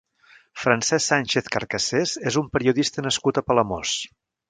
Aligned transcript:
Francesc 0.61 1.05
Sánchez 1.09 1.51
Carcassés 1.57 2.17
és 2.33 2.41
un 2.45 2.51
periodista 2.57 3.09
nascut 3.11 3.43
a 3.45 3.49
Palamós. 3.53 3.97